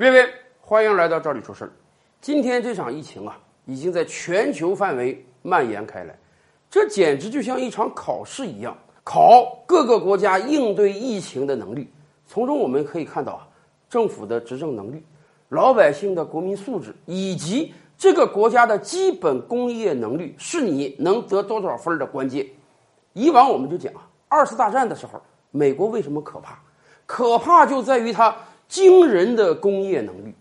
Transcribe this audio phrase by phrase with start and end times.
[0.00, 0.26] 各位，
[0.62, 1.70] 欢迎来到这里说事儿。
[2.22, 6.18] 今天这场疫情啊，已经在全球范围蔓延开来，
[6.70, 8.74] 这简直就像一场考试一样，
[9.04, 11.86] 考各个国家应对疫情的能力。
[12.26, 13.46] 从中我们可以看到啊，
[13.90, 15.04] 政府的执政能力、
[15.50, 22.46] 老百姓的国民素质，以及这个国家的基本工业能力，是你能得多少分的关键。
[23.12, 25.20] 以往我们就讲啊，二次大战的时候，
[25.50, 26.58] 美国为什么可怕？
[27.04, 28.34] 可怕就在于它。
[28.70, 30.32] 惊人的工业能力，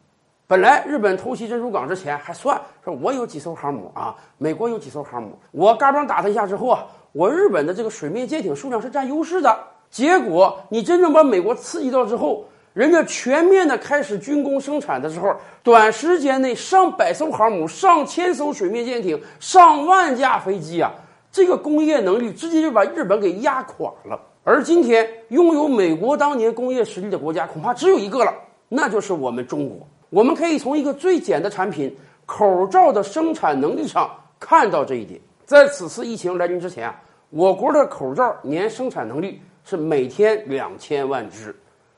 [0.45, 9.57] 本来日本偷袭珍珠港之前还算说，我有几艘航母啊，美国有几艘航母，我嘎嘣打他一下之后啊，我日本的这个水面舰艇数量是占优势的。
[9.89, 20.93] 结果你真正把美国刺激到之后，人家全面的开始军工生产的时候，短时间内上百艘航母、上千艘水面舰艇、上万架飞机啊，
[21.31, 24.21] 这个工业能力直接就把日本给压垮了。
[24.43, 28.33] 而今天拥有美国当年工业实力的国家，恐怕只有一个了，
[28.67, 29.77] 那就是我们中国。
[30.09, 35.19] 我们可以从一个最简的产品——口罩的生产能力上看到这一点。
[35.45, 36.99] 在此次疫情来临之前啊，
[37.29, 41.55] 我国的口罩年生产能力是每天两千万只。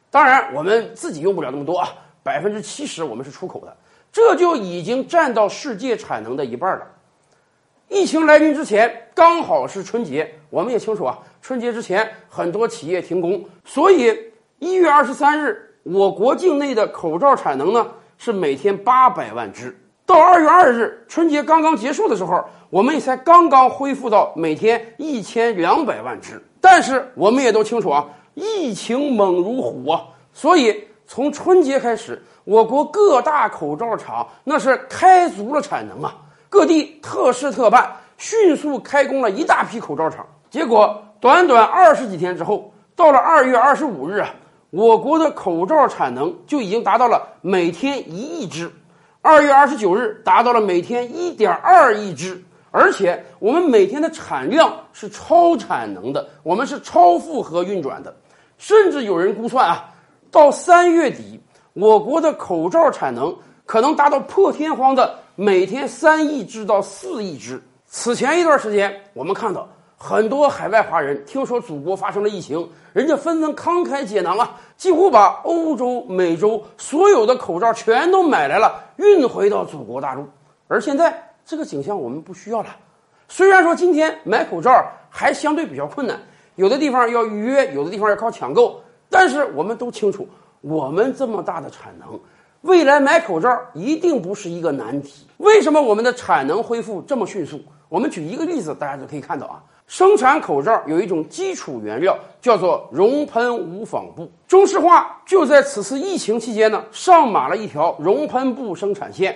[0.10, 1.88] 当然，我们自己用不了那么多啊，
[2.24, 3.78] 百分之七十我们是出口的，
[4.12, 6.86] 这就已经占到世界产能的一半了。
[7.92, 11.20] 疫情来临之前，刚好是春节，我们也清楚啊。
[11.42, 14.18] 春节之前，很多企业停工，所以
[14.60, 17.86] 一月二十三日，我国境内的口罩产能呢
[18.18, 19.78] 是每天八百万只。
[20.06, 26.42] 到二月二日，春节刚刚结束的时候，我们也才刚刚恢复到每天一千两百万只。
[26.62, 36.16] 但是我们也都清楚啊，疫情猛如虎啊，所以从春节开始，我国各大口罩厂那是开足了产能啊。
[36.52, 40.28] 各地特事特办，迅速开工了一大批口罩厂。
[40.50, 44.30] 结果短短二十几天之后，到了二月二十五日啊，
[44.70, 48.70] 我国的口罩产能就已经达到了每天一亿只。
[49.22, 58.14] 二月二十九日达到了每天一点二亿只，而且我们每天的产量是超产能的，我们是超负荷运转的。
[58.58, 59.90] 甚至有人估算啊，
[60.30, 61.40] 到三月底，
[61.72, 63.34] 我国的口罩产能
[63.66, 65.18] 可能达到破天荒的。
[65.44, 67.60] 每天三亿只到四亿只。
[67.88, 80.28] 此前一段时间，我们看到很多海外华人听说祖国发生了疫情，人家纷纷慷慨解囊啊，几乎把欧洲、美洲所有的口罩全都买来了，运回到祖国大陆。
[80.68, 82.76] 而现在这个景象我们不需要了。
[83.28, 84.72] 虽然说今天买口罩
[85.10, 86.20] 还相对比较困难，
[86.54, 90.30] 有的地方要预约，有的地方要靠抢购，但是我们都清楚，
[90.62, 92.20] 我们这么大的产能。
[92.62, 95.26] 未来买口罩一定不是一个难题。
[95.38, 97.60] 为什么我们的产能恢复这么迅速？
[97.90, 99.64] 我们举一个例子，大家就可以看到啊。
[99.88, 104.32] 生产口罩有一种基础原料叫做熔喷无纺布。
[104.48, 109.36] 中石化就在此次疫情期间呢，上马了一条熔喷布生产线，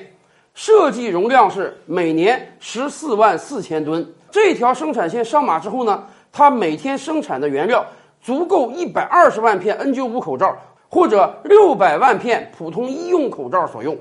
[0.53, 4.07] 设计容量是每年十四万四千吨。
[4.29, 7.83] 这条生产线上马之后呢，它每天生产的原料
[8.21, 10.55] 足够一百二十万片 N95 口罩。
[10.89, 13.97] 或者六百万片普通医用口罩所用，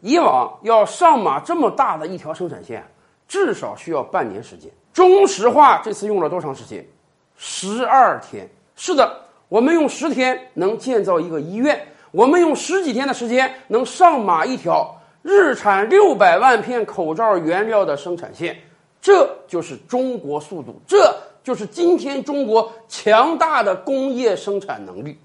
[0.00, 2.84] 以往要上马这么大的一条生产线，
[3.28, 4.70] 至少需要半年时间。
[4.92, 6.84] 中石化这次用了多长时间？
[7.36, 8.48] 十二天。
[8.74, 18.56] 是的，我们用十天能建造一个医院，我们用十几天的时间能上马一条日产六百万片口罩原料的生产线。
[19.00, 25.16] 这就是中国速度，这就是今天中国强大的工业生产能力。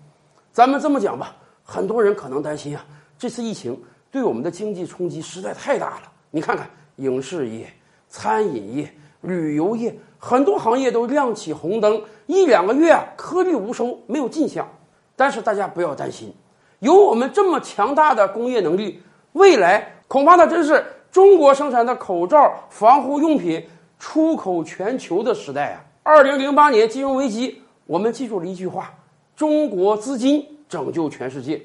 [0.57, 2.83] 咱们这么讲吧，很多人可能担心啊，
[3.15, 3.79] 这次疫情
[4.09, 6.11] 对我们的经济冲击实在太大了。
[6.31, 7.71] 你看看影视业、
[8.07, 8.91] 餐饮业、
[9.21, 14.67] 旅游业，很多行业都亮起红灯，一两个月啊颗粒无收，没有进项。
[15.15, 16.33] 但是大家不要担心，
[16.79, 18.99] 有我们这么强大的工业能力，
[19.33, 23.63] 未来恐怕那真是中国生产的口罩、防护用品
[23.99, 25.85] 出口全球的时代啊！
[26.01, 28.91] 二零零八年金融危机，我们记住了一句话。
[29.37, 31.61] 中国资金拯救全世界，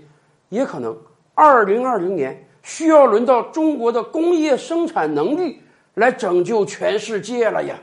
[0.51, 0.95] 也可能
[1.35, 5.59] 二零二零年需要轮到中国的工业生产能力
[5.95, 7.77] 来拯救全世界了呀。